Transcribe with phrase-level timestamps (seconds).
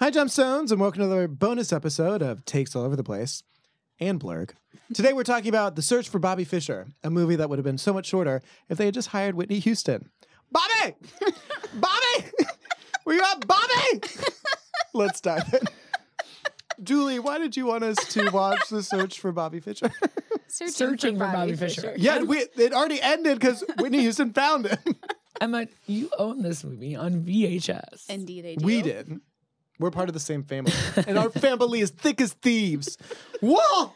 [0.00, 3.42] Hi, Gemstones, and welcome to another bonus episode of Takes All Over the Place
[3.98, 4.52] and Blurg.
[4.94, 7.76] Today we're talking about The Search for Bobby Fischer, a movie that would have been
[7.76, 8.40] so much shorter
[8.70, 10.08] if they had just hired Whitney Houston.
[10.50, 10.94] Bobby!
[11.74, 12.30] Bobby!
[13.04, 14.00] Where you at, Bobby?
[14.94, 15.60] Let's dive in.
[16.82, 19.90] Julie, why did you want us to watch The Search for Bobby Fischer?
[20.48, 21.92] Searching, Searching for Bobby Fischer.
[21.98, 24.78] yeah, we, it already ended because Whitney Houston found him.
[25.42, 28.08] Emma, you own this movie on VHS.
[28.08, 28.64] Indeed, I do.
[28.64, 29.20] We did.
[29.80, 30.72] We're part of the same family,
[31.08, 32.96] and our family is thick as thieves.
[33.40, 33.92] Whoa!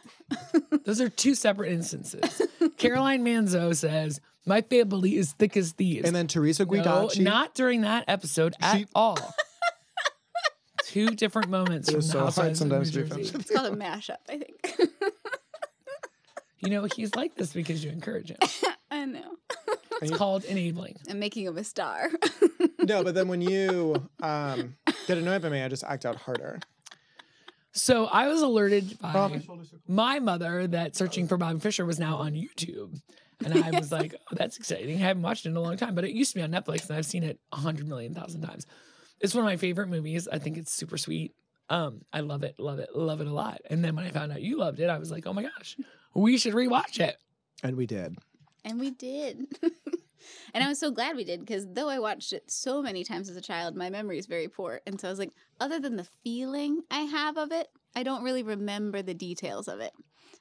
[0.85, 2.41] Those are two separate instances.
[2.79, 6.07] Caroline Manzo says, My family is thick as thieves.
[6.07, 7.19] And then Teresa Giudice.
[7.19, 9.19] no, not during that episode at She- all.
[10.87, 13.09] two different moments It from is the so hard Housewives of New sometimes to be
[13.09, 13.31] Jersey.
[13.31, 13.35] friends.
[13.47, 14.91] It's called a mashup, I think.
[16.61, 18.39] You know, he's like this because you encourage him.
[18.91, 19.37] I know.
[20.01, 20.97] It's called enabling.
[21.11, 22.09] I'm making him a star.
[22.79, 24.75] no, but then when you um,
[25.07, 26.59] get annoyed by me, I just act out harder.
[27.73, 29.41] So I was alerted by
[29.89, 33.01] my mother that searching for Bobby Fischer was now on YouTube.
[33.45, 34.97] And I was like, oh, that's exciting.
[34.97, 36.89] I haven't watched it in a long time, but it used to be on Netflix
[36.89, 38.67] and I've seen it a hundred million thousand times.
[39.21, 40.29] It's one of my favorite movies.
[40.31, 41.35] I think it's super sweet.
[41.69, 43.61] Um, I love it, love it, love it a lot.
[43.71, 45.77] And then when I found out you loved it, I was like, oh my gosh,
[46.15, 47.17] we should rewatch it.
[47.63, 48.17] And we did.
[48.65, 49.47] and we did.
[50.53, 53.29] and I was so glad we did because though I watched it so many times
[53.29, 54.81] as a child, my memory is very poor.
[54.87, 58.25] And so I was like, other than the feeling I have of it, I don't
[58.25, 59.93] really remember the details of it.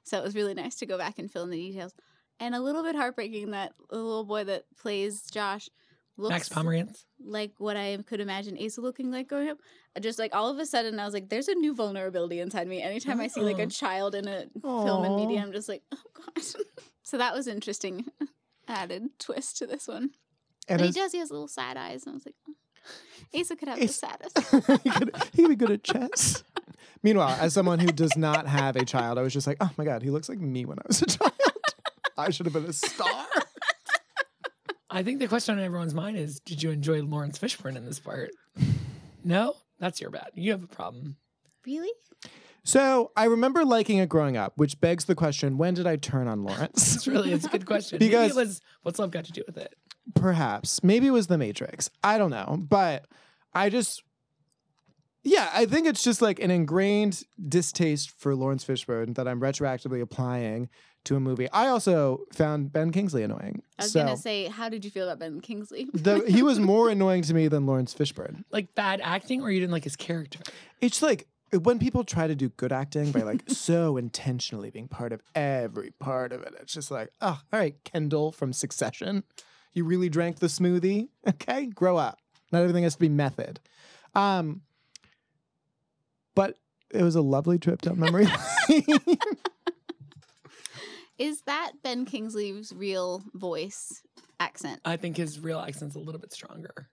[0.04, 1.94] So it was really nice to go back and fill in the details.
[2.40, 5.70] And a little bit heartbreaking that the little boy that plays Josh
[6.18, 6.96] looks Max Pomeranc.
[7.24, 9.58] like what I could imagine Asa looking like growing up.
[9.96, 12.68] I Just like all of a sudden, I was like, "There's a new vulnerability inside
[12.68, 13.78] me." Anytime I see like a mm.
[13.78, 16.44] child in a film and media, I'm just like, "Oh god."
[17.04, 18.06] so that was interesting,
[18.68, 20.12] added twist to this one.
[20.68, 21.12] And But he does.
[21.12, 23.40] He has little sad eyes, and I was like, oh.
[23.40, 24.38] "Asa could have the saddest."
[24.84, 26.44] he, could, he could be good at chess.
[27.04, 29.84] Meanwhile, as someone who does not have a child, I was just like, oh my
[29.84, 31.34] God, he looks like me when I was a child.
[32.18, 33.26] I should have been a star.
[34.90, 38.00] I think the question on everyone's mind is, did you enjoy Laurence Fishburne in this
[38.00, 38.32] part?
[39.24, 40.30] No, that's your bad.
[40.36, 41.18] You have a problem.
[41.66, 41.92] really?
[42.66, 46.28] So I remember liking it growing up, which begs the question when did I turn
[46.28, 46.96] on Laurence?
[46.96, 48.00] It's really, it's a good question.
[48.00, 49.76] Because- Maybe it was, what's love got to do with it?
[50.16, 50.84] Perhaps.
[50.84, 51.90] Maybe it was The Matrix.
[52.04, 52.58] I don't know.
[52.70, 53.06] But
[53.54, 54.04] I just,
[55.24, 60.02] yeah, I think it's just like an ingrained distaste for Laurence Fishburne that I'm retroactively
[60.02, 60.70] applying
[61.06, 61.50] to a movie.
[61.52, 63.62] I also found Ben Kingsley annoying.
[63.78, 65.88] I was so gonna say, how did you feel about Ben Kingsley?
[65.94, 68.44] the, he was more annoying to me than Laurence Fishburne.
[68.52, 70.40] Like bad acting, or you didn't like his character?
[70.82, 71.28] It's like
[71.62, 75.92] when people try to do good acting by like so intentionally being part of every
[76.00, 79.24] part of it, it's just like, oh, all right, Kendall from Succession,
[79.74, 81.10] you really drank the smoothie.
[81.28, 82.20] Okay, grow up.
[82.52, 83.60] Not everything has to be method.
[84.16, 84.62] Um,
[86.36, 86.58] but
[86.92, 88.28] it was a lovely trip down memory
[88.70, 89.18] lane.
[91.18, 94.02] Is that Ben Kingsley's real voice
[94.40, 94.82] accent?
[94.84, 96.90] I think his real accent's a little bit stronger.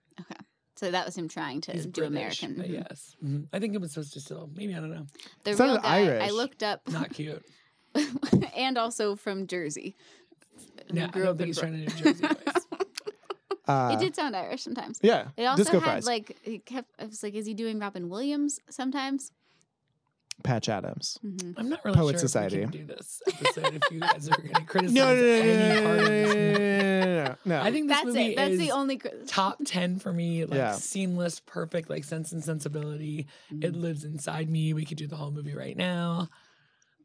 [0.77, 2.55] So that was him trying to He's do British, American.
[2.55, 2.73] but Mhm.
[2.89, 3.15] yes.
[3.23, 3.47] Mhm.
[3.53, 5.05] I think it was supposed to still, maybe, I don't know.
[5.43, 5.89] The Sounded real guy.
[5.89, 6.31] I Irish.
[6.31, 7.43] looked up, Not cute.
[8.55, 9.95] and also from Jersey.
[10.91, 12.65] No, I Grew don't up think in he's trying to do Jersey voice.
[13.67, 14.99] Uh, it did sound Irish sometimes.
[15.03, 15.29] Yeah.
[15.37, 16.05] It also Disco had fries.
[16.05, 16.89] like it kept.
[16.99, 19.31] I was like, is he doing Robin Williams sometimes?
[20.43, 21.17] Patch Adams.
[21.21, 22.61] hmm I'm not really Poet sure Society.
[22.61, 25.21] if we can do this episode if you guys are going to criticize No, no,
[25.21, 26.59] no, no, any part of this movie.
[26.59, 27.61] no, no, no, no.
[27.61, 28.35] I think this That's movie it.
[28.35, 28.97] That's is the only.
[28.97, 30.45] cr- top 10 for me.
[30.45, 30.73] Like Yeah.
[30.73, 33.27] seamless, perfect, like sense and sensibility.
[33.49, 33.81] It Mm-hmm.
[33.81, 34.73] lives inside me.
[34.73, 36.27] We could do the whole movie right now.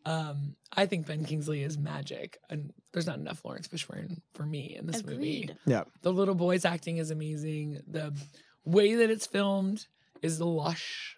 [0.04, 4.76] Um, I think Ben Kingsley is magic, and there's not enough Laurence Fishburne for me
[4.78, 5.14] in this movie.
[5.42, 5.56] Agreed.
[5.66, 5.82] yeah.
[6.02, 7.80] The little boy's acting is amazing.
[7.88, 8.14] The
[8.64, 9.84] way that it's filmed
[10.22, 11.16] is lush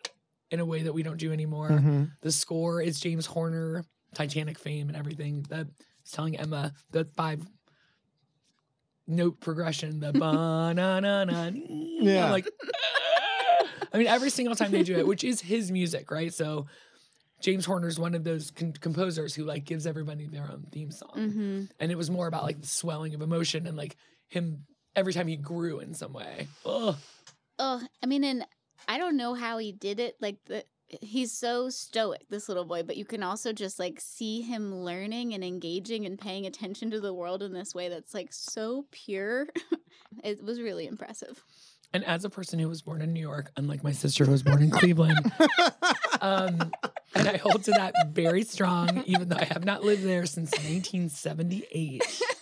[0.51, 1.69] in a way that we don't do anymore.
[1.71, 2.11] Mhm.
[2.23, 5.43] The score is James Horner, Titanic fame and everything.
[5.51, 5.67] That
[6.05, 7.47] is telling Emma the five
[9.07, 11.51] note progression, the ba na na na.
[11.55, 12.03] Yeah.
[12.03, 12.31] Yeah.
[12.31, 12.49] Like,
[13.93, 16.33] I mean, every single time they do it, which is his music, right?
[16.33, 16.67] So
[17.41, 21.11] James Horner's one of those con- composers who like gives everybody their own theme song,
[21.15, 23.97] hmm and it was more about like the swelling of emotion and like
[24.29, 24.65] him
[24.97, 26.49] every time he grew in some way.
[26.67, 26.97] Ugh.
[27.61, 28.45] Oh, I mean, and
[28.87, 30.17] I don't know how he did it.
[30.21, 30.65] Like the
[31.03, 35.35] he's so stoic, this little boy, but you can also just like see him learning
[35.35, 39.47] and engaging and paying attention to the world in this way that's like so pure.
[40.25, 41.43] it was really impressive.
[41.93, 44.43] And as a person who was born in New York, unlike my sister who was
[44.43, 45.19] born in Cleveland,
[46.21, 46.71] um,
[47.15, 50.51] and I hold to that very strong, even though I have not lived there since
[50.53, 52.03] 1978.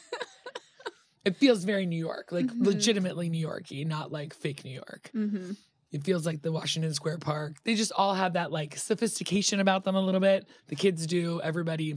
[1.25, 2.65] It feels very New York, like Mhm.
[2.65, 5.11] legitimately New Yorky, not like fake New York.
[5.13, 5.53] Mm-hmm.
[5.97, 7.57] It feels like the Washington Square Park.
[7.65, 10.47] They just all have that like sophistication about them a little bit.
[10.69, 11.95] The kids do, everybody.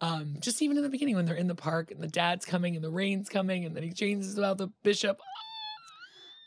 [0.00, 2.76] Um, just even in the beginning when they're in the park and the dad's coming
[2.76, 5.18] and the rain's coming and then he changes about the bishop.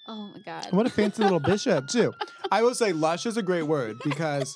[0.05, 0.67] Oh my god.
[0.71, 2.11] What a fancy little bishop, too.
[2.51, 4.53] I will say lush is a great word because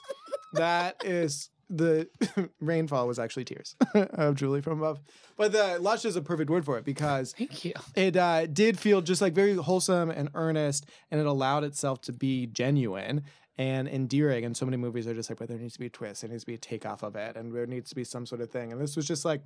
[0.51, 2.07] that is the
[2.61, 4.99] rainfall was actually tears of Julie from above.
[5.35, 7.73] But the lush is a perfect word for it because Thank you.
[7.95, 12.13] it uh, did feel just like very wholesome and earnest, and it allowed itself to
[12.13, 13.23] be genuine
[13.57, 14.45] and endearing.
[14.45, 16.30] And so many movies are just like, but there needs to be a twist, there
[16.30, 18.50] needs to be a takeoff of it, and there needs to be some sort of
[18.50, 18.71] thing.
[18.71, 19.45] And this was just like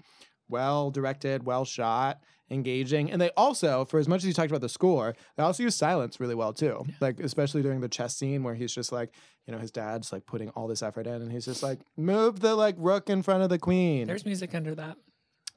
[0.50, 3.10] well directed, well shot, engaging.
[3.10, 5.76] And they also, for as much as you talked about the score, they also use
[5.76, 6.86] silence really well too.
[7.00, 9.14] Like especially during the chess scene where he's just like,
[9.48, 12.42] you know, his dad's like putting all this effort in, and he's just like, move
[12.42, 14.08] the like rook in front of the queen.
[14.08, 14.98] There's music under that.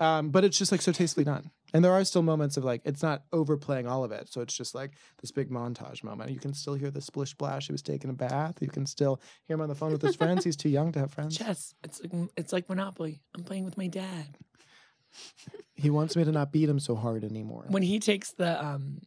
[0.00, 1.50] Um, but it's just like so tastefully done.
[1.72, 4.32] And there are still moments of like it's not overplaying all of it.
[4.32, 6.30] So it's just like this big montage moment.
[6.30, 7.66] You can still hear the splish splash.
[7.66, 8.58] He was taking a bath.
[8.60, 10.44] You can still hear him on the phone with his friends.
[10.44, 11.36] He's too young to have friends.
[11.36, 11.74] Chess.
[11.82, 13.20] It's like, it's like Monopoly.
[13.34, 14.38] I'm playing with my dad.
[15.74, 17.66] He wants me to not beat him so hard anymore.
[17.68, 19.00] When he takes the um,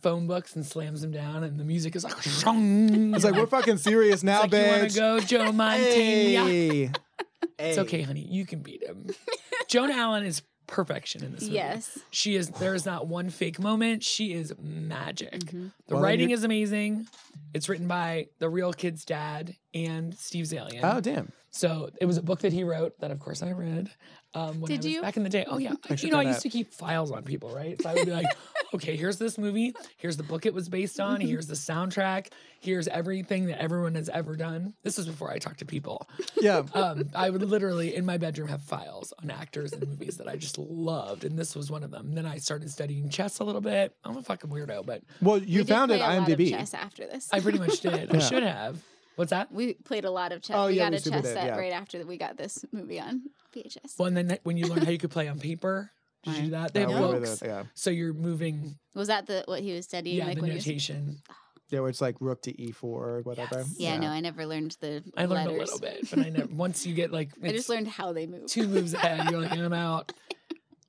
[0.00, 3.46] phone books and slams them down, and the music is like, it's It's like we're
[3.46, 6.46] fucking serious now, like, you wanna go, Joe Mantegna?
[6.46, 6.90] Hey.
[7.58, 8.26] It's okay, honey.
[8.28, 9.06] You can beat him.
[9.68, 11.54] Joan Allen is perfection in this movie.
[11.54, 11.98] Yes.
[12.10, 14.02] She is there is not one fake moment.
[14.02, 15.32] She is magic.
[15.40, 15.72] Mhm.
[15.86, 17.06] The Well, writing is amazing.
[17.54, 20.80] It's written by the real kid's dad and Steve Zaillian.
[20.82, 21.30] Oh damn!
[21.50, 23.90] So it was a book that he wrote that of course I read.
[24.34, 25.02] Um, when Did I was you?
[25.02, 25.46] back in the day?
[25.48, 25.74] Oh yeah.
[25.88, 26.42] I you know, I used that.
[26.42, 27.80] to keep files on people, right?
[27.80, 28.26] So I would be like,
[28.74, 32.28] okay, here's this movie, here's the book it was based on, here's the soundtrack,
[32.60, 34.74] here's everything that everyone has ever done.
[34.82, 36.08] This was before I talked to people.
[36.40, 40.28] Yeah, Um, I would literally in my bedroom have files on actors and movies that
[40.28, 42.06] I just loved, and this was one of them.
[42.08, 43.94] And then I started studying chess a little bit.
[44.04, 46.38] I'm a fucking weirdo, but well, We you did found it play a lot of
[46.38, 46.50] IMDb.
[46.50, 47.28] chess after this.
[47.32, 48.14] I pretty much did.
[48.14, 48.82] I should have.
[49.16, 49.50] What's that?
[49.50, 50.56] we played a lot of chess.
[50.58, 51.56] Oh, we yeah, got we a chess did, set yeah.
[51.56, 53.22] right after we got this movie on
[53.54, 53.98] VHS.
[53.98, 55.90] Well, and then when you learn how you could play on paper,
[56.26, 56.74] did you do that?
[56.74, 58.78] They have we were books, the- yeah, so you're moving.
[58.94, 60.16] Was that the what he was studying?
[60.18, 61.22] Yeah, like the when he was, notation.
[61.70, 63.58] yeah, where it's like rook to e4 or whatever.
[63.60, 63.74] Yes.
[63.78, 65.70] yeah, no, I never learned the I learned letters.
[65.70, 66.46] a little bit, but I never.
[66.52, 68.46] Once you get like, I it's just learned how they move.
[68.46, 69.30] two moves ahead.
[69.30, 70.12] You're like, I'm out.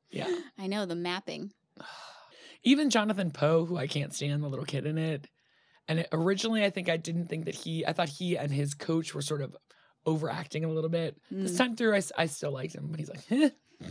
[0.09, 0.33] Yeah.
[0.57, 1.51] I know the mapping.
[2.63, 5.27] even Jonathan Poe, who I can't stand, the little kid in it.
[5.89, 8.73] And it, originally, I think I didn't think that he, I thought he and his
[8.73, 9.55] coach were sort of
[10.05, 11.17] overacting a little bit.
[11.29, 11.57] This Mm.
[11.57, 13.49] time through, I, s- I still liked him, but he's like, eh.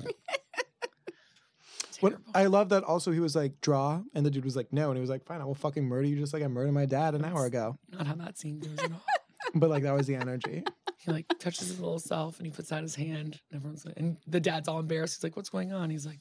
[2.00, 4.88] What I love that also he was like draw, and the dude was like no,
[4.88, 6.86] and he was like fine, I will fucking murder you just like I murdered my
[6.86, 7.78] dad an hour ago.
[7.90, 9.02] Not how that scene goes at all.
[9.54, 10.62] But like that was the energy.
[10.98, 13.38] He like touches his little self and he puts out his hand.
[13.50, 15.18] And everyone's like, and the dad's all embarrassed.
[15.18, 15.88] He's like, what's going on?
[15.88, 16.18] He's like,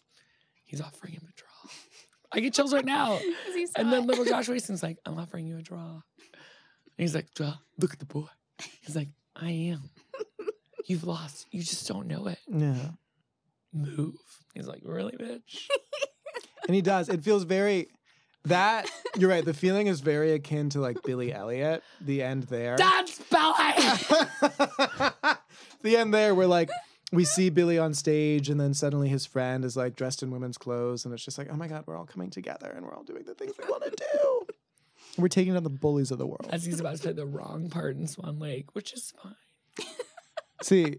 [0.66, 1.72] he's offering him a draw.
[2.32, 3.20] I get chills right now.
[3.78, 5.80] And then little Josh Waitzkin's like, I'm offering you a draw.
[5.80, 6.02] And
[6.98, 8.28] he's like, draw, look at the boy.
[8.82, 9.90] He's like, I am.
[10.86, 11.48] You've lost.
[11.52, 12.40] You just don't know it.
[12.48, 12.90] Yeah.
[13.76, 14.16] Move.
[14.54, 15.68] He's like, really, bitch?
[16.68, 17.10] And he does.
[17.10, 17.90] It feels very
[18.46, 19.44] that you're right.
[19.44, 21.84] The feeling is very akin to like Billy Elliot.
[22.02, 22.76] The end there.
[22.76, 23.76] Dad's ballet.
[25.82, 26.70] the end there where like
[27.12, 30.58] we see Billy on stage and then suddenly his friend is like dressed in women's
[30.58, 33.04] clothes and it's just like, oh my God, we're all coming together and we're all
[33.04, 34.48] doing the things we want to do.
[35.18, 36.50] We're taking down the bullies of the world.
[36.52, 39.36] As he's about to play the wrong part in Swan Lake, which is fine.
[40.62, 40.96] See,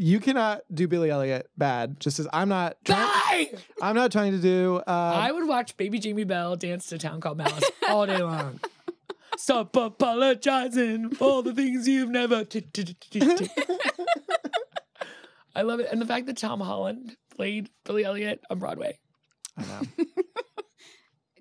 [0.00, 2.00] you cannot do Billy Elliot bad.
[2.00, 3.58] Just as I'm not trying, Die!
[3.82, 4.80] I'm not trying to do.
[4.86, 8.60] Uh, I would watch Baby Jamie Bell dance to Town Called Malice all day long.
[9.36, 12.44] Stop apologizing for the things you've never.
[12.44, 13.50] t- t- t- t- t-
[15.54, 18.98] I love it, and the fact that Tom Holland played Billy Elliot on Broadway.
[19.58, 20.04] I know.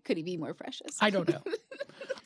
[0.09, 0.97] Could he be more precious?
[0.99, 1.39] I don't know.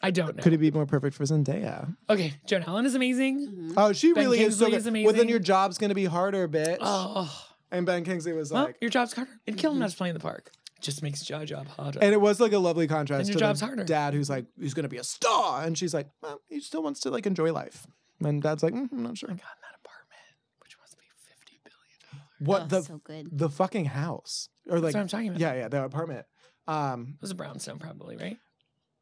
[0.02, 0.42] I don't know.
[0.42, 1.94] Could it be more perfect for Zendaya?
[2.10, 3.50] Okay, Joan Allen is amazing.
[3.52, 3.74] Mhm.
[3.75, 5.00] Oh, she Ben really is so Kingsley good.
[5.02, 6.78] is Well, then your job's gonna be harder, bitch.
[6.80, 7.30] Oh,
[7.72, 9.32] And Ben Kingsley was well, like, your job's harder.
[9.46, 10.50] It'd kill him not to play in the park.
[10.80, 12.00] Just makes your job harder.
[12.02, 13.84] and it was like a lovely contrast Then your to job's the harder.
[13.84, 17.02] dad who's like, who's gonna be a star, and she's like, well, he still wants
[17.02, 17.86] to like enjoy life.
[18.22, 19.30] And dad's like, mm, I'm not sure.
[19.30, 20.22] I got in that apartment,
[20.62, 22.24] which must be fifty billion.
[22.40, 23.28] What Oh, the so good.
[23.32, 25.40] the fucking house or like That's what I'm talking about.
[25.42, 26.25] yeah yeah the apartment.
[26.67, 28.38] Um, It was a brownstone, probably, right?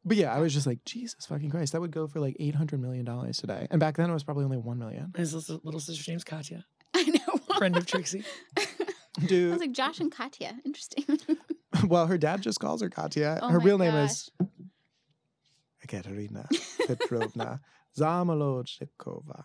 [0.04, 2.54] but yeah, I was just like, Jesus fucking Christ, that would go for like eight
[2.56, 5.12] hundred million dollars today, and back then it was probably only one million.
[5.16, 6.64] His little little sister's name's Katya,
[6.94, 7.38] I know.
[7.58, 8.24] friend of Trixie.
[8.58, 10.58] I Dude, was like Josh and Katya.
[10.64, 11.04] Interesting.
[11.86, 13.38] well, her dad just calls her Katya.
[13.42, 14.30] Oh her my real name is
[15.84, 16.48] Ekaterina
[16.86, 17.60] Petrovna
[17.96, 19.44] Zamolodchikova.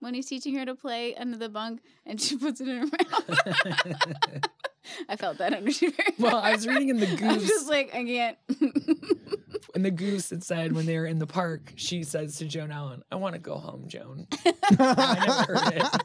[0.00, 2.86] when he's teaching her to play under the bunk, and she puts it in her
[2.86, 4.42] mouth.
[5.08, 6.36] I felt that energy very Well.
[6.36, 8.38] I was reading in the I was Goose, just like, I can't.
[9.74, 12.70] in the Goose, it said when they were in the park, she says to Joan
[12.70, 16.02] Allen, "I want to go home, Joan." I never heard it.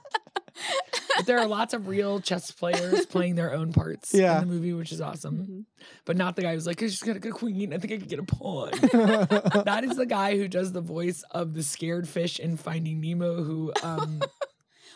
[1.16, 4.42] But there are lots of real chess players playing their own parts Yeah.
[4.42, 5.66] in the movie, which is awesome.
[6.06, 7.72] But not the guy who's like, I just got a good queen.
[7.74, 8.72] I think I could get a pawn.
[8.72, 13.44] that is the guy who does the voice of the scared fish in Finding Nemo,
[13.44, 14.22] who, um,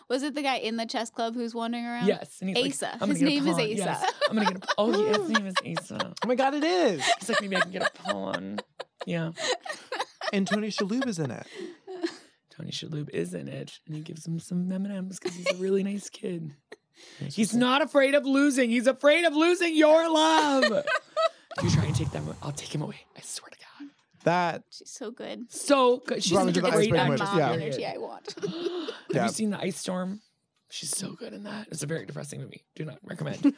[0.10, 2.08] Was it the guy in the chess club who's wandering around?
[2.08, 2.38] yes.
[2.42, 2.98] And he's Asa.
[3.02, 3.56] I'm His name is.
[3.56, 3.68] Asa.
[3.68, 4.14] Yes.
[4.30, 6.14] I'm going to get a Oh, yeah, his name is Asa.
[6.24, 7.04] oh my god, it is.
[7.20, 8.60] He's like, maybe I can get a pawn.
[9.06, 9.32] Yeah.
[10.34, 11.48] And Tony Shalhoub is in it.
[12.50, 15.84] Tony Shalhoub is in it, and he gives him some M&Ms because he's a really
[15.84, 16.54] nice kid.
[17.20, 18.70] He's not afraid of losing.
[18.70, 20.64] He's afraid of losing your love.
[20.64, 22.98] if you try and take them, I'll take him away.
[23.16, 23.57] I swear to God.
[24.28, 25.52] That She's so good.
[25.52, 26.22] So good.
[26.24, 27.30] She's Robin such a to the great Iceberg It's actress.
[27.30, 27.52] mom yeah.
[27.66, 28.36] energy I want.
[28.42, 29.24] Have Yeah.
[29.26, 30.22] you seen the Ice Storm?
[30.70, 31.68] She's so good in that.
[31.72, 32.66] It's a very depressing movie.
[32.76, 33.54] Do not recommend.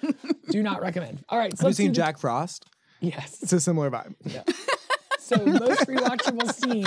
[0.50, 1.24] Do not recommend.
[1.28, 1.52] All right.
[1.58, 2.66] So have you let's do seen the- Jack Frost?
[3.00, 3.42] Yes.
[3.42, 4.14] It's a similar vibe.
[4.26, 4.44] Yeah.
[5.20, 6.86] So most rewatchable scene.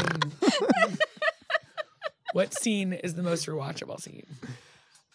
[2.33, 4.27] what scene is the most rewatchable scene?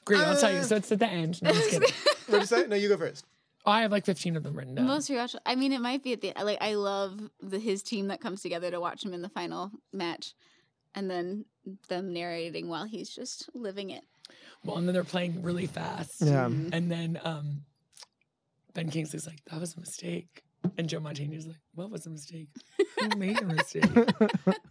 [0.05, 0.63] Great, I'll tell you.
[0.63, 1.41] So it's at the end.
[1.41, 1.89] No, I'm just kidding.
[2.27, 2.67] What did you say?
[2.67, 3.25] No, you go first.
[3.67, 4.87] I have like 15 of them written down.
[4.87, 5.39] Most rewatchable.
[5.45, 6.57] I mean, it might be at the like.
[6.61, 10.33] I love the his team that comes together to watch him in the final match,
[10.95, 11.45] and then
[11.89, 14.03] them narrating while he's just living it.
[14.63, 16.21] Well, and then they're playing really fast.
[16.21, 16.45] Yeah.
[16.45, 17.61] And then um,
[18.73, 20.43] Ben Kingsley's like, that was a mistake.
[20.77, 22.49] And Joe Mantegna's like, what was a mistake?
[22.99, 23.85] Who made a mistake?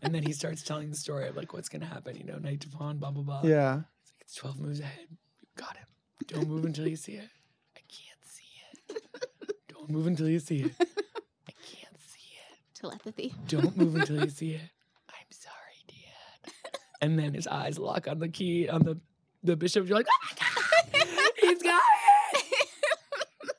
[0.03, 2.37] and then he starts telling the story of like what's going to happen, you know,
[2.38, 3.41] knight to pawn, blah, blah, blah.
[3.45, 3.81] Yeah.
[4.21, 5.07] It's 12 moves ahead.
[5.11, 5.17] You
[5.57, 5.87] got him.
[6.26, 7.29] Don't move until you see it.
[7.76, 8.75] I can't see it.
[9.69, 10.73] Don't move until you see it.
[10.81, 12.21] I can't see
[12.52, 12.59] it.
[12.75, 13.35] Telepathy.
[13.49, 14.61] Don't move until you see it.
[15.09, 16.52] I'm sorry, Dad.
[17.02, 18.99] And then his eyes lock on the key on the
[19.45, 19.87] the bishop.
[19.87, 21.81] You're like, oh my god, he's got
[22.35, 22.69] it.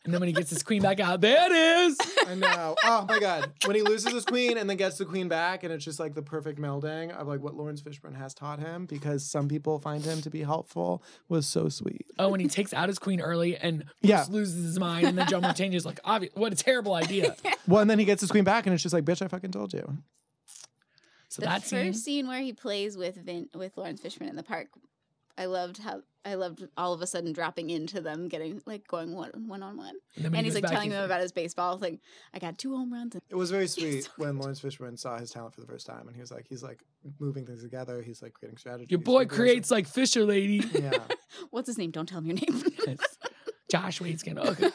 [0.04, 1.98] And then when he gets his queen back out, there it is.
[2.28, 2.76] I know.
[2.84, 3.52] Oh my god.
[3.66, 6.14] When he loses his queen and then gets the queen back, and it's just like
[6.14, 10.04] the perfect melding of like what Laurence Fishburne has taught him because some people find
[10.04, 12.06] him to be helpful was so sweet.
[12.20, 14.26] Oh, when he takes out his queen early and Yeah.
[14.30, 17.36] Loses his mind, and then Joe Mantegna's like, obvious, what a terrible idea.
[17.68, 19.52] Well, and then he gets his queen back, and it's just like, bitch, I fucking
[19.52, 19.98] told you.
[21.28, 24.30] So that's the that first scene, scene where he plays with Vin with Laurence Fishburne
[24.30, 24.68] in the park,
[25.38, 29.16] I loved how I loved all of a sudden dropping into them, getting like going
[29.16, 31.78] one one on one, and, and he's like telling them about his baseball.
[31.78, 32.00] thing.
[32.34, 33.16] I got two home runs.
[33.16, 35.86] And It was very sweet so when Laurence Fishburne saw his talent for the first
[35.86, 36.84] time, and he was like, he's like
[37.20, 38.02] moving things together.
[38.02, 38.88] He's like creating strategy.
[38.90, 40.62] your boy creates like Fisher Lady.
[40.74, 40.98] Yeah.
[41.52, 41.92] What's his name?
[41.92, 42.64] Don't tell him your name.
[43.72, 44.42] Josh Wade's gonna.
[44.42, 44.70] Okay.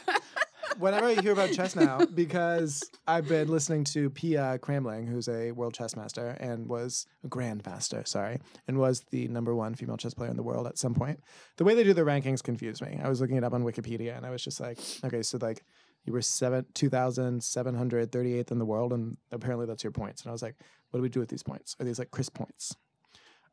[0.82, 5.52] Whenever I hear about chess now, because I've been listening to Pia Cramling, who's a
[5.52, 10.12] world chess master and was a grandmaster, sorry, and was the number one female chess
[10.12, 11.20] player in the world at some point.
[11.56, 12.98] The way they do their rankings confused me.
[13.00, 15.64] I was looking it up on Wikipedia, and I was just like, okay, so like
[16.04, 19.84] you were seven two thousand seven hundred thirty eighth in the world, and apparently that's
[19.84, 20.22] your points.
[20.22, 20.56] And I was like,
[20.90, 21.76] what do we do with these points?
[21.78, 22.74] Are these like Chris points?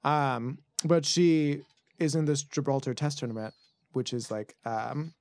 [0.03, 1.61] Um, but she
[1.99, 3.53] is in this Gibraltar test tournament,
[3.93, 5.13] which is like um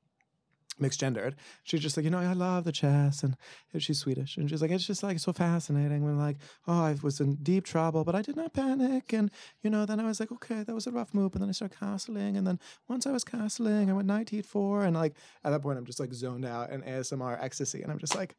[0.80, 1.36] mixed gendered.
[1.64, 3.36] She's just like, you know, I love the chess, and
[3.78, 7.20] she's Swedish, and she's like, it's just like so fascinating when like, oh, I was
[7.20, 9.30] in deep trouble, but I did not panic, and
[9.62, 11.52] you know, then I was like, okay, that was a rough move, but then I
[11.52, 12.58] started castling, and then
[12.88, 16.00] once I was castling, I went knight e4, and like at that point, I'm just
[16.00, 18.36] like zoned out in ASMR ecstasy, and I'm just like,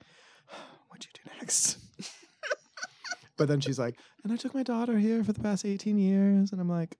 [0.89, 1.77] what'd you do next?
[3.38, 6.51] but then she's like, and I took my daughter here for the past 18 years,
[6.51, 6.98] and I'm like,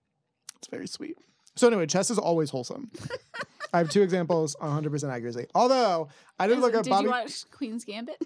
[0.58, 1.17] it's very sweet.
[1.55, 2.91] So anyway, chess is always wholesome.
[3.73, 5.45] I have two examples, 100% accuracy.
[5.55, 6.09] Although
[6.39, 7.03] I did look up Did Bobby.
[7.05, 8.21] you watch Queen's Gambit?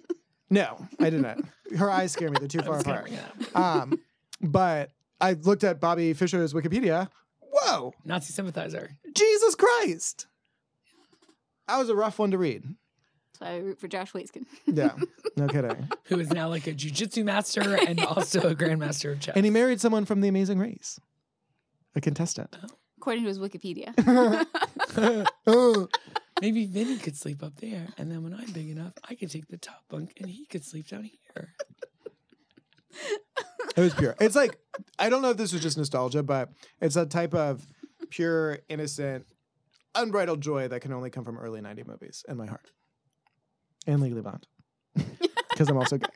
[0.50, 1.46] no, I didn't.
[1.78, 3.04] Her eyes scare me; they're too far apart.
[3.04, 3.24] bring it
[3.56, 3.82] up.
[3.84, 4.00] Um,
[4.42, 7.10] but I looked at Bobby Fischer's Wikipedia.
[7.42, 8.92] Whoa, Nazi sympathizer.
[9.14, 10.28] Jesus Christ!
[11.68, 12.64] That was a rough one to read.
[13.40, 14.46] So I root for Josh Waitzkin.
[14.66, 14.96] Yeah,
[15.36, 15.90] no kidding.
[16.06, 19.36] who is now like a jujitsu master and also a grandmaster of chess.
[19.36, 21.00] And he married someone from The Amazing Race,
[21.96, 22.56] a contestant.
[23.04, 23.94] According to his Wikipedia.
[26.42, 29.50] Maybe Vinny could sleep up there, and then when I'm big enough, I could take
[29.50, 31.54] the top bunk and he could sleep down here.
[33.76, 34.16] It was pure.
[34.22, 34.58] It's like
[34.98, 37.68] I don't know if this was just nostalgia, but it's a type of
[38.10, 39.26] pure, innocent,
[39.96, 42.72] unbridled joy that can only come from early '90 movies in my heart.
[43.86, 44.48] And Legally Blonde,
[45.50, 46.08] because I'm also gay.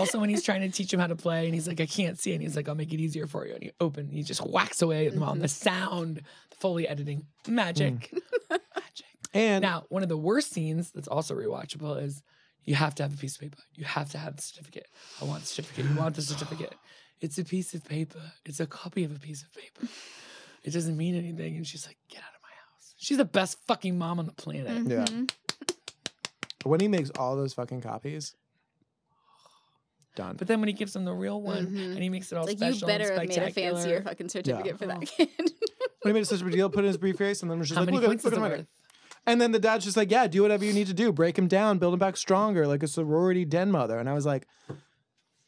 [0.00, 2.18] Also, when he's trying to teach him how to play, and he's like, "I can't
[2.18, 4.40] see," and he's like, "I'll make it easier for you," and he open, he just
[4.40, 5.32] whacks away at them all.
[5.32, 6.16] And the sound,
[6.50, 8.12] the Foley editing, magic,
[8.50, 9.06] magic.
[9.32, 12.22] And Now, one of the worst scenes that's also rewatchable is
[12.64, 13.58] you have to have a piece of paper.
[13.74, 14.86] You have to have the certificate.
[15.20, 15.84] I want the certificate.
[15.86, 16.74] You want the certificate.
[17.20, 18.20] It's a piece of paper.
[18.44, 19.86] It's a copy of a piece of paper.
[20.64, 21.56] It doesn't mean anything.
[21.56, 22.94] And she's like, get out of my house.
[22.98, 24.86] She's the best fucking mom on the planet.
[24.88, 25.04] Yeah.
[25.04, 25.30] Mhm.
[26.64, 28.34] When he makes all those fucking copies,
[30.16, 30.36] done.
[30.36, 31.94] But then when he gives them the real one Mhm.
[31.94, 34.28] and he makes it all Like special you better and have made a fancier fucking
[34.28, 34.88] certificate for Oh.
[34.88, 35.28] that kid.
[36.02, 37.68] when he made such a big deal, put it in his briefcase, and then was
[37.68, 38.66] just How like, many look at, points look at it my?
[39.26, 41.12] And then the dad's just like, yeah, do whatever you need to do.
[41.12, 43.98] Break him down, build him back stronger, like a sorority den mother.
[43.98, 44.46] And I was like,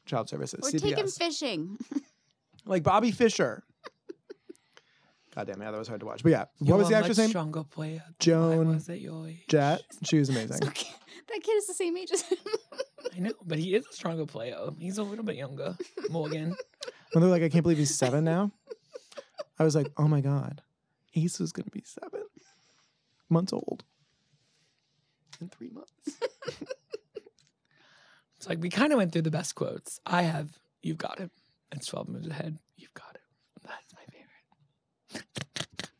[0.04, 1.78] child services, or take him fishing.
[2.66, 3.64] like Bobby Fischer.
[5.34, 6.22] God damn, yeah, that was hard to watch.
[6.22, 7.28] But yeah, You what was the much actress name?
[7.30, 8.02] Stronger player.
[8.18, 9.44] Joan was at your age.
[9.48, 9.82] Jet.
[10.04, 10.58] She was amazing.
[10.60, 12.38] that kid is the same age as him.
[13.16, 14.58] I know, but he is a stronger player.
[14.78, 15.76] He's a little bit younger.
[16.10, 16.54] Morgan.
[17.12, 18.50] When they're like, I can't believe he's seven now.
[19.58, 20.60] I was like, oh my God,
[21.14, 22.22] Ace is going to be seven
[23.28, 23.84] months old
[25.40, 25.92] in three months.
[28.36, 30.00] It's like we kind of went through the best quotes.
[30.04, 31.30] I have, you've got it.
[31.70, 32.58] It's 12 moves ahead.
[32.76, 33.11] You've got it.
[35.12, 35.90] That's my favorite.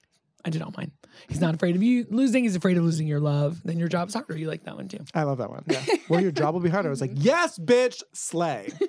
[0.44, 0.92] I did all mine.
[1.28, 2.42] He's not afraid of you losing.
[2.44, 3.60] He's afraid of losing your love.
[3.64, 4.36] Then your job's harder.
[4.36, 4.98] You like that one too.
[5.14, 5.64] I love that one.
[5.68, 5.84] Yeah.
[6.08, 6.88] Well, your job will be harder.
[6.88, 8.70] I was like, yes, bitch, slay.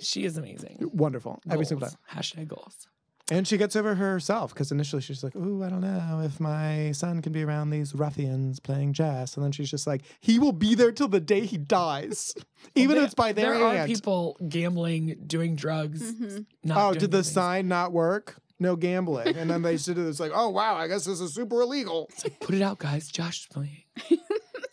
[0.00, 0.78] She is amazing.
[0.92, 1.40] Wonderful.
[1.48, 1.96] Every single time.
[2.10, 2.88] Hashtag goals.
[3.30, 6.90] And she gets over herself because initially she's like, "Ooh, I don't know if my
[6.90, 10.52] son can be around these ruffians playing chess." And then she's just like, "He will
[10.52, 12.34] be there till the day he dies,
[12.74, 16.02] even Well, if it's by their there are people gambling, doing drugs.
[16.12, 16.46] Mhm.
[16.64, 17.32] Not oh, doing did the things.
[17.32, 18.36] sign not work?
[18.62, 19.36] No gambling.
[19.36, 20.06] And then they did it.
[20.06, 22.78] It's like, "Oh wow, I guess this is super illegal." It's like, Put it out,
[22.78, 23.08] guys.
[23.08, 23.82] Josh is playing.
[24.08, 24.20] It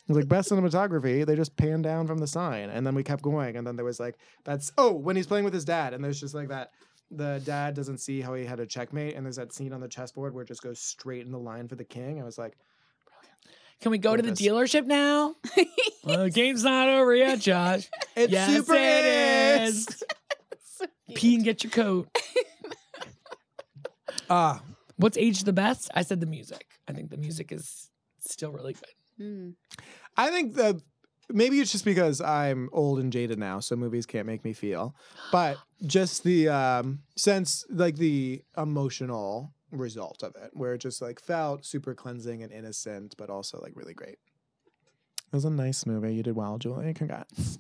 [0.08, 1.26] was like best cinematography.
[1.26, 3.58] They just panned down from the sign, and then we kept going.
[3.58, 6.20] And then there was like that's oh when he's playing with his dad, and there's
[6.20, 6.72] just like that.
[7.12, 9.88] The dad doesn't see how he had a checkmate, and there's that scene on the
[9.88, 12.22] chessboard where it just goes straight in the line for the king.
[12.22, 12.56] I was like,
[13.82, 14.42] Can we go to the Focus.
[14.46, 15.36] dealership now?
[16.04, 17.90] well, the game's not over yet, Josh.
[18.16, 20.04] "It's yes, super it is.
[20.62, 21.18] So cute.
[21.20, 22.08] Pee and get your coat.
[24.30, 24.62] Ah,
[25.00, 25.90] What's aged the best?
[25.96, 26.66] I said the music.
[26.86, 29.26] I think the music is still really good.
[29.26, 29.54] Mm.
[30.18, 30.76] I think that
[31.30, 34.94] maybe it's just because I'm old and jaded now, so movies can't make me feel.
[35.32, 41.22] But just the um, sense, like the emotional result of it, where it just like
[41.22, 44.18] felt super cleansing and innocent, but also like really great.
[45.32, 46.14] It was a nice movie.
[46.14, 46.94] You did well, Julie.
[46.94, 47.58] Congrats.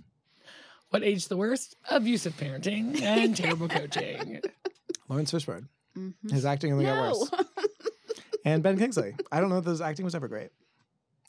[0.90, 1.78] What aged the worst?
[1.90, 4.42] Abusive parenting and terrible coaching.
[5.08, 5.68] Laurence Fishburne.
[6.00, 6.32] Mhm.
[6.32, 7.30] His acting only got worse.
[8.46, 9.16] And Ben Kingsley.
[9.34, 10.50] I don't know if his acting was ever great.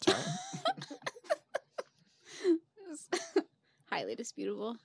[0.05, 0.17] Sorry.
[3.91, 4.77] Highly disputable.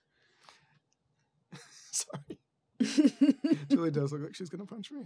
[1.91, 2.39] Sorry.
[3.69, 5.03] Julie does look like she's gonna punch me.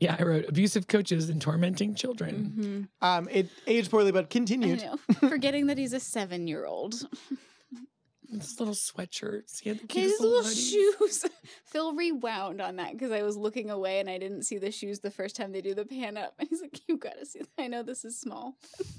[0.00, 2.88] Yeah, I wrote abusive coaches and tormenting children.
[3.02, 3.06] Mhm.
[3.06, 4.80] Um, it aged poorly, but I continued.
[4.82, 4.96] know.
[5.28, 6.94] Forgetting that he's a seven year old.
[8.40, 9.60] His little sweatshirts.
[9.60, 11.24] He had the His cutest little shoes.
[11.66, 15.00] Phil rewound on that because I was looking away and I didn't see the shoes
[15.00, 16.34] the first time they do the pan up.
[16.38, 17.40] And he's like, "You gotta see.
[17.40, 17.48] That.
[17.58, 18.56] I know this is small.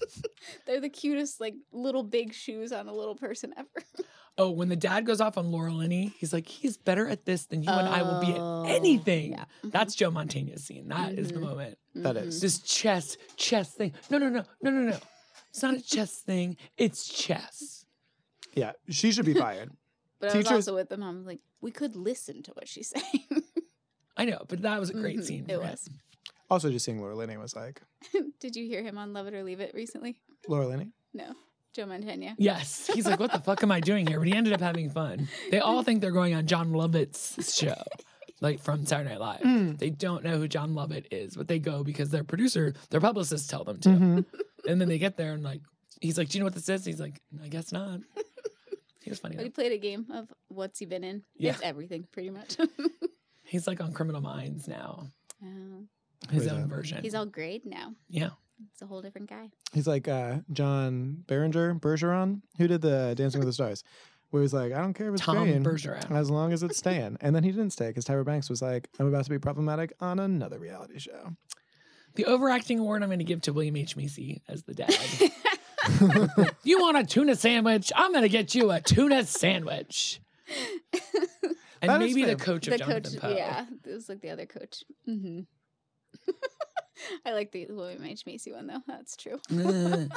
[0.66, 3.70] They're the cutest, like little big shoes on a little person ever."
[4.38, 7.46] Oh, when the dad goes off on Laura Linney, he's like, he's better at this
[7.46, 9.34] than you and I will be Oh, at anything.
[9.34, 9.46] yeah.
[9.64, 9.72] Mhm.
[9.72, 10.88] That's Joe Mantegna's scene.
[10.88, 11.42] That is the Mhm.
[11.42, 11.78] moment.
[11.94, 12.24] That Mhm.
[12.26, 12.42] is.
[12.42, 13.94] This chess, chess thing.
[14.10, 14.98] No, no, no, no, no, no.
[15.52, 16.58] It's not a chess thing.
[16.78, 17.83] It's chess.
[18.56, 19.72] Yeah, she should be fired.
[20.20, 21.04] But I was also with them.
[21.04, 23.44] I'm like, we could listen to what she's saying.
[24.16, 25.46] I know, but that was a great Mhm, scene.
[25.50, 25.90] It for was.
[26.50, 27.82] Also, just seeing Laura Linney was like,
[28.40, 30.16] Did you hear him on Lovett or Leave It recently?
[30.48, 30.92] Laura Linney?
[31.14, 31.34] No,
[31.74, 32.36] Joe Mantegna.
[32.38, 32.90] Yes.
[32.94, 34.18] He's like, what the fuck am I doing here?
[34.20, 35.28] But he ended up having fun.
[35.52, 37.82] They all think they're going on Jon Lovett's show,
[38.40, 39.42] like from Saturday Night Live.
[39.42, 39.78] Mm.
[39.78, 43.48] They don't know who John Lovett is, but they go because their producer, their publicists
[43.50, 43.90] tell them to.
[43.90, 44.26] Mhm.
[44.70, 45.60] And then they get there and like,
[46.00, 46.86] he's like, do you know what this is?
[46.86, 48.00] He's like, I guess not.
[49.04, 49.36] He was funny.
[49.36, 51.24] But he played a game of what's he been in?
[51.38, 51.52] Yeah.
[51.52, 52.58] It's everything, pretty much.
[53.44, 55.08] He's like on Criminal Minds now,
[55.44, 55.86] Oh,
[56.32, 56.68] his own that?
[56.70, 57.02] version.
[57.04, 57.94] he's all grayed now.
[58.10, 58.30] yeah.
[58.72, 59.50] He's a whole different guy.
[59.74, 63.84] He's like uh, John Berenger, Bergeron, who did the Dancing with the Stars,
[64.30, 66.12] where he's like, I don't care if it's Tom staying Bergeron.
[66.12, 67.18] as long as it's staying.
[67.20, 69.92] And then he didn't stay because Tyra Banks was like, I'm about to be problematic
[70.00, 71.34] on another reality show.
[72.16, 73.98] The overacting award I'm going to give to William H.
[73.98, 74.96] Macy as the dad.
[76.64, 77.92] you want a tuna sandwich?
[77.96, 80.20] I'm going to get you a tuna sandwich.
[81.82, 83.36] And That is maybe the coach of the Jonathan coach, Poe.
[83.36, 84.84] yeah, it was like the other coach.
[85.06, 85.42] hmm
[87.26, 88.82] I like the William H Macy one though.
[88.88, 89.40] That's true.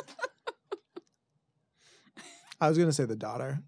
[2.60, 3.60] I was gonna say the daughter.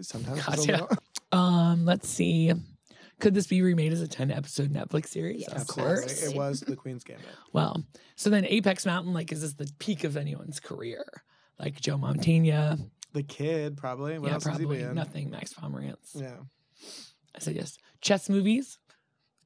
[0.00, 0.80] Sometimes God, it's a yeah.
[0.82, 0.96] little-
[1.32, 2.52] um, let's see.
[3.20, 5.40] Could this be remade as a 10 episode Netflix series?
[5.40, 5.50] Yes.
[5.52, 5.94] of Absolutely.
[5.96, 6.22] course.
[6.22, 7.26] It was the Queen's Gambit.
[7.52, 7.84] Well,
[8.16, 11.04] so then Apex Mountain, like, is this the peak of anyone's career?
[11.58, 12.78] Like Joe Mantegna.
[13.12, 14.18] The kid, probably.
[14.18, 15.30] What yeah, else has he probably nothing.
[15.30, 15.96] Max Pomeranc.
[16.14, 16.36] Yeah.
[17.34, 17.78] I said yes.
[18.00, 18.78] Chess movies.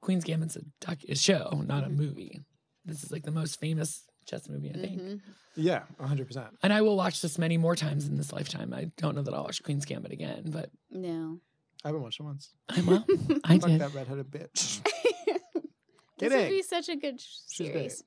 [0.01, 1.97] Queen's Gambit's a doc- a show, not a Mm-hmm.
[1.97, 2.41] movie.
[2.85, 5.01] This is like the most famous chess movie, I think.
[5.01, 5.21] Mhm.
[5.55, 6.49] Yeah, 100%.
[6.63, 8.73] And I will watch this many more times in this lifetime.
[8.75, 11.39] I don't know that I'll watch Queen's Gambit again, but No.
[11.85, 12.51] I haven't watched it once.
[12.69, 13.05] I will.
[13.45, 13.81] I Fuck did.
[13.81, 14.81] that redheaded bitch.
[16.19, 17.91] This would be such a good sh- She's great.
[17.91, 18.05] series.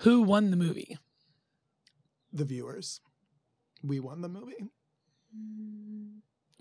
[0.00, 0.98] Who won the movie?
[2.34, 3.00] The viewers.
[3.82, 4.66] We won the movie.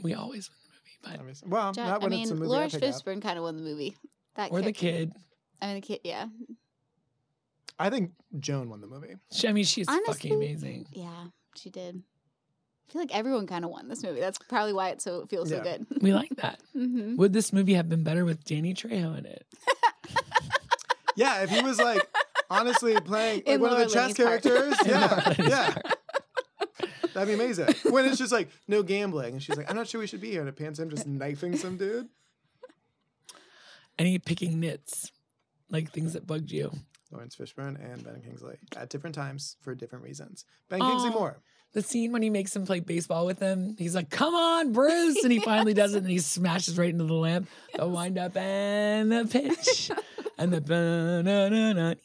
[0.02, 1.50] We always win the movie, but Obviously.
[1.50, 2.82] Well, Jo- not I when it's a mean, movie I pick up.
[2.82, 3.96] Fishburne kind of won the movie.
[4.36, 5.14] That or the kid.
[5.62, 6.00] I mean, the kid.
[6.04, 6.26] Yeah,
[7.80, 9.16] I think Joan won the movie.
[9.32, 10.86] She, I mean, she's Honestly, fucking amazing.
[10.92, 12.04] yeah, she did.
[12.90, 14.20] I feel like everyone kind of won this movie.
[14.20, 15.58] That's probably why it so it feels Yeah.
[15.60, 15.88] so good.
[16.02, 16.60] We like that.
[16.74, 19.46] hmm Would this movie have been better with Danny Trejo in it?
[21.16, 22.08] Yeah, if he was like
[22.54, 25.76] honestly playing like In one of the chess characters, yeah, yeah,
[27.14, 27.74] that'd be amazing.
[27.90, 30.32] When it's just like no gambling, and she's like, "I'm not sure we should be
[30.32, 32.08] here," and it pans him just knifing some dude.
[34.00, 35.12] Any picking nits,
[35.70, 36.72] like things that bugged you.
[37.12, 40.46] Laurence Fishburne and Ben Kingsley at different times for different reasons.
[40.70, 41.20] Ben Kingsley Oh.
[41.20, 41.38] more.
[41.74, 45.24] The scene when he makes him play baseball with him, he's like, "Come on, Bruce!"
[45.24, 47.48] and he finally does it, and he smashes right into the lamp.
[47.76, 49.92] The wind up and the pitch,
[50.38, 51.96] and the ba-na-na-na.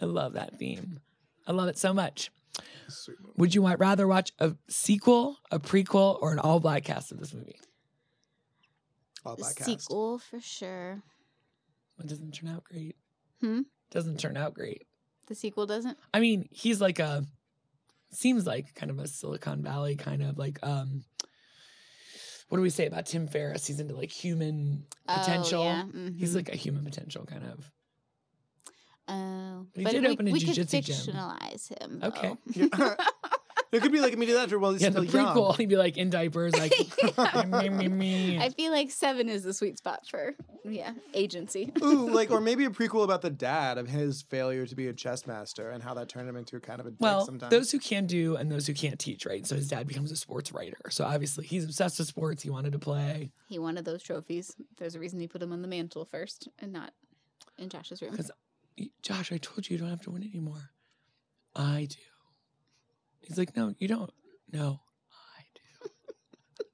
[0.00, 1.00] I love that theme.
[1.46, 2.30] I love it so much.
[3.36, 7.18] Would you want rather watch a sequel, a prequel, or an all black cast of
[7.18, 7.58] this movie?
[9.24, 9.68] All black cast.
[9.68, 11.02] sequel for sure.
[11.98, 12.96] It doesn't turn out great.
[13.40, 13.62] Hmm?
[13.90, 14.86] Doesn't turn out great.
[15.26, 15.98] The sequel doesn't.
[16.12, 17.24] I mean, he's like a
[18.12, 21.04] seems like kind of a Silicon Valley kind of like um
[22.48, 23.66] what do we say about Tim Ferriss?
[23.66, 25.62] He's into like human potential.
[25.62, 26.10] Oh, yeah.
[26.16, 26.36] He's mhm.
[26.36, 27.70] like a human potential kind of.
[29.08, 30.96] Oh, But he but did we, open a we could jujitsu gym.
[31.14, 32.00] fictionalize him.
[32.02, 32.36] Okay.
[32.52, 32.94] Yeah.
[33.72, 35.96] it could be like immediately after while he's yeah, still the prequel, he'd be like
[35.98, 36.72] in diapers, like
[37.48, 38.38] me, me, me.
[38.38, 41.70] I feel like seven is the sweet spot for yeah agency.
[41.82, 44.92] Ooh, like or maybe a prequel about the dad of his failure to be a
[44.94, 47.50] chess master and how that turned him into kind of a dick Well, sometimes.
[47.50, 49.46] those who can do and those who can't teach, right?
[49.46, 50.78] So his dad becomes a sports writer.
[50.90, 52.42] So obviously he's obsessed with sports.
[52.42, 53.32] He wanted to play.
[53.48, 54.54] He wanted those trophies.
[54.78, 56.92] There's a reason he put them on the mantle first and not
[57.58, 58.16] in Josh's room.
[58.16, 58.30] 'Cause-
[59.02, 60.70] Josh, I told you you don't have to win anymore.
[61.54, 61.96] I do.
[63.20, 64.10] He's like, no, you don't.
[64.52, 64.80] No,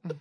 [0.05, 0.15] I do.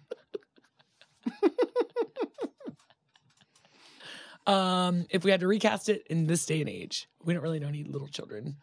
[4.52, 7.60] um, if we had to recast it in this day and age, we don't really
[7.60, 8.58] don't need little children.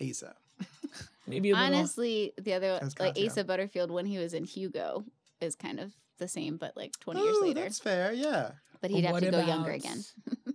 [0.00, 0.34] Asa.
[1.26, 1.66] Maybe a little.
[1.66, 3.30] Honestly, the other As like Katya.
[3.30, 5.04] Asa Butterfield when he was in Hugo
[5.40, 7.60] is kind of the same, but like 20 years later.
[7.60, 8.52] That's fair, yeah.
[8.80, 10.02] But he'd have What to go younger again.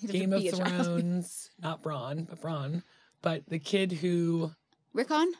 [0.00, 0.84] He'd have to Game of be a child.
[0.84, 2.82] Thrones, not Bran, but Bran,
[3.22, 4.50] but the kid who
[4.92, 5.32] Rickon,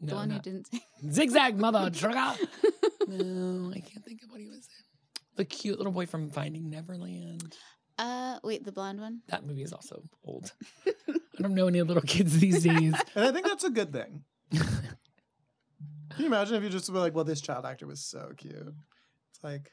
[0.00, 0.80] the no, one who not- didn't say.
[1.10, 2.38] zigzag mother trucker.
[3.08, 5.20] no, I can't think of what he was in.
[5.36, 7.56] The cute little boy from Finding Neverland.
[7.98, 9.20] Uh, wait, the blonde one.
[9.28, 10.52] That movie is also old.
[10.86, 12.94] I don't know any little kids these days.
[13.14, 14.24] And I think that's a good thing.
[14.50, 14.64] Can
[16.18, 18.54] you imagine if you just were like, well, this child actor was so cute?
[19.30, 19.70] It's like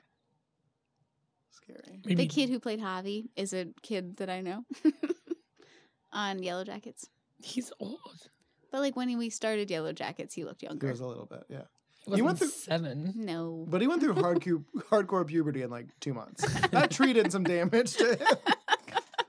[1.69, 1.99] scary.
[2.05, 4.65] Maybe The kid who played Javi is a kid that I know
[6.13, 7.07] on Yellow Jackets.
[7.41, 8.29] he's old.
[8.71, 10.89] But like when we started Yellow Jackets, he looked He younger.
[10.89, 11.61] was a little bit, yeah.
[12.05, 13.13] He, He went went through seven.
[13.15, 16.43] No, But he went through hardcore, hardcore puberty in like two months.
[16.69, 18.27] That tree did some damage to him.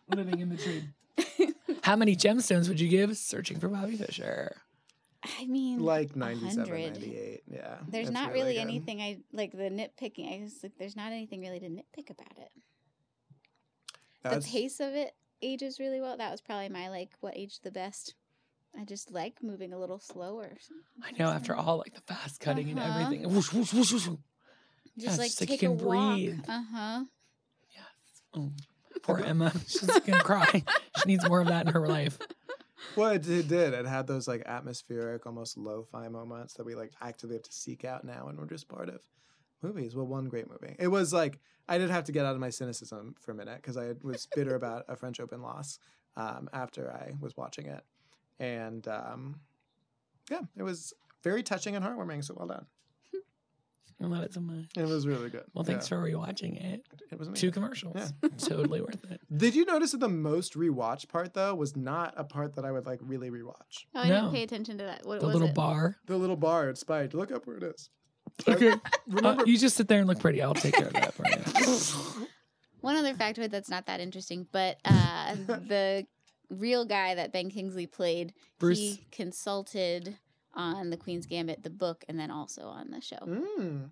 [0.16, 0.85] Living in the tree.
[1.83, 4.57] How many gemstones would you give searching for Bobby Fischer?
[5.40, 7.42] I mean, Like 97, 98.
[7.50, 7.79] Yeah.
[7.88, 8.61] There's not really good.
[8.61, 10.33] anything I like the nitpicking.
[10.33, 12.50] I just like there's not anything really to nitpick about it.
[14.22, 16.16] That's- The pace of it ages really well.
[16.16, 18.14] That was probably my like what aged the best.
[18.79, 20.53] I just like moving a little slower.
[21.03, 22.87] I know after all like the fast cutting Uh-huh.
[22.88, 23.35] and everything.
[23.35, 24.05] Whoosh, whoosh, whoosh, whoosh.
[24.07, 24.18] Just
[24.96, 26.14] Yeah, like it's like you take a can walk.
[26.14, 26.40] breathe.
[26.46, 27.05] Uh huh.
[27.74, 28.22] Yes.
[28.35, 28.53] Oh,
[29.03, 29.53] poor Emma.
[29.66, 30.62] She's gonna cry.
[30.98, 32.18] She needs more of that in her life.
[32.96, 33.72] Well, it, it did.
[33.72, 37.84] It had those like atmospheric, almost lo-fi moments that we like actively have to seek
[37.84, 39.00] out now, and we're just part of
[39.62, 39.94] movies.
[39.94, 40.76] Well, one great movie.
[40.78, 41.38] It was like
[41.68, 44.26] I did have to get out of my cynicism for a minute because I was
[44.34, 45.78] bitter about a French Open loss
[46.16, 47.84] um, after I was watching it,
[48.38, 49.40] and um,
[50.30, 52.24] yeah, it was very touching and heartwarming.
[52.24, 52.66] So well done.
[54.02, 54.64] I love it so much.
[54.76, 55.44] It was really good.
[55.52, 55.98] Well, thanks Yeah.
[55.98, 56.86] for rewatching it.
[57.12, 57.96] It was Two commercials.
[57.96, 58.28] Yeah.
[58.38, 59.20] totally worth it.
[59.36, 62.72] Did you notice that the most rewatched part though was not a part that I
[62.72, 63.84] would like really rewatch?
[63.94, 64.14] Oh, I No.
[64.22, 65.04] didn't pay attention to that.
[65.04, 65.54] What The was little it?
[65.54, 65.96] bar.
[66.06, 67.12] The little bar at Spiked.
[67.14, 67.90] Look up where it is.
[68.48, 68.72] Okay.
[69.06, 69.42] Remember?
[69.42, 70.40] Uh, you just sit there and look pretty.
[70.40, 72.26] I'll take care of that for you.
[72.80, 76.06] One other factoid that's not that interesting, but uh, the
[76.48, 78.78] real guy that Ben Kingsley played, Bruce.
[78.78, 80.16] he consulted
[80.54, 83.18] on the Queen's Gambit, the book, and then also on the show.
[83.26, 83.90] Mm.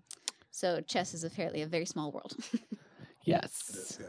[0.51, 2.35] So chess is apparently a very small world.
[3.29, 3.99] Yes.
[4.01, 4.07] Yeah.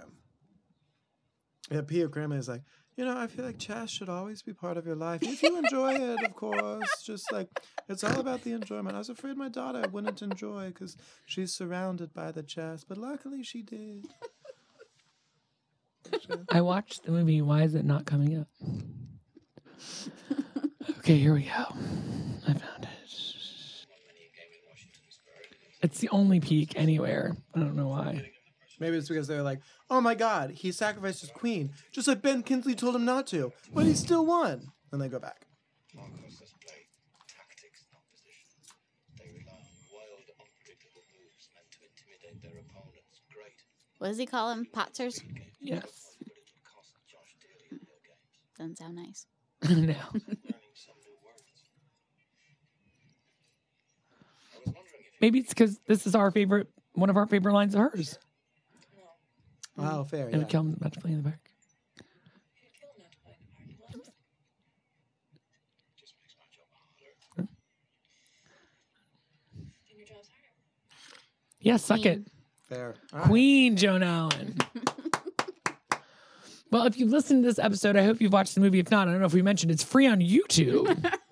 [1.72, 2.62] Yeah, Pia Cramling is like,
[2.96, 5.22] you know, I feel like chess should always be part of your life.
[5.22, 7.02] If you enjoy it, of course.
[7.06, 7.48] Just like,
[7.88, 8.96] it's all about the enjoyment.
[8.96, 13.44] I was afraid my daughter wouldn't enjoy because she's surrounded by the chess, but luckily
[13.44, 14.08] she did.
[16.50, 17.42] I watched the movie.
[17.42, 18.48] Why is it not coming up?
[21.00, 21.66] Okay, here we go.
[22.48, 22.90] I found it.
[25.82, 27.36] It's the only peak anywhere.
[27.56, 28.30] I don't know why.
[28.80, 32.44] Maybe it's because they're like, oh my god, he sacrificed his queen, just like Ben
[32.44, 34.72] Kingsley told him not to, but he still won.
[34.92, 35.46] And they go back.
[35.94, 36.88] Marcos doesn't play
[37.28, 38.56] tactics, not position.
[39.20, 43.20] They rely on wild, unpredictable moves meant to intimidate their opponents.
[43.34, 43.60] Great.
[44.00, 44.66] What does he call them?
[44.74, 45.22] Patzers?
[45.60, 46.16] Yes.
[46.24, 48.48] But it will cost Josh dearly in your games.
[48.58, 49.28] Doesn't sound nice.
[49.64, 50.00] no.
[50.16, 51.52] Learning some new words.
[54.56, 57.54] I was wondering if Maybe it's because this is our favorite, one of our favorite
[57.54, 58.18] lines of hers.
[59.76, 60.28] Wow, fair.
[60.28, 60.48] And Yeah.
[60.48, 61.40] Kel's about to play in the back.
[61.98, 62.04] it
[65.98, 67.50] just makes my job harder.
[71.62, 72.22] Yeah, suck it.
[72.68, 72.96] Fair.
[73.14, 73.28] All right.
[73.28, 74.58] Queen Joan Allen.
[76.72, 78.80] well, if you've listened to this episode, I hope you've watched the movie.
[78.80, 80.88] If not, I don't know if we mentioned it's free on YouTube,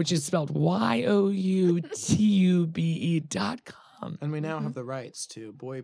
[0.00, 4.16] which is spelled Y O U T U B E dot com.
[4.22, 5.82] And we now have the rights to boy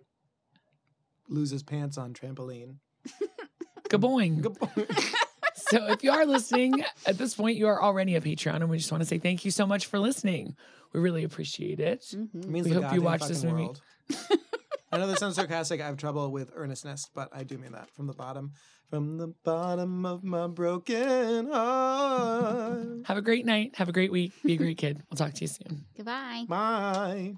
[1.29, 2.76] loses pants on trampoline.
[3.90, 4.40] Gaboing.
[4.40, 4.87] Good boy.
[5.68, 8.79] So if you are listening at this point, you are already a Patreon, and we
[8.79, 10.55] just want to say thank you so much for listening.
[10.92, 12.02] We really appreciate it.
[12.14, 12.40] Mm-hmm.
[12.40, 13.70] It means We hope you watch this movie.
[14.92, 15.81] I know this sounds sarcastic.
[15.81, 18.52] I have trouble with earnestness, but I do mean that from the bottom,
[18.90, 23.07] from the bottom of my broken heart.
[23.07, 23.75] Have a great night.
[23.77, 24.33] Have a great week.
[24.44, 25.03] Be a great kid.
[25.11, 25.85] We'll talk to you soon.
[25.96, 26.44] Goodbye.
[26.49, 27.35] Bye.